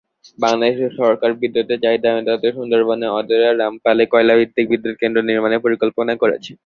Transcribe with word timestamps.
বাংলাদেশ 0.39 0.75
সরকার 0.99 1.31
বিদ্যুতের 1.41 1.81
চাহিদা 1.83 2.09
মেটাতে 2.15 2.47
সুন্দরবনের 2.57 3.13
অদূরে 3.17 3.49
রামপালে 3.51 4.03
কয়লাভিত্তিক 4.13 4.65
বিদ্যুেকন্দ্র 4.71 5.19
নির্মাণের 5.29 5.63
পরিকল্পনা 5.65 6.13
করছে। 6.21 6.51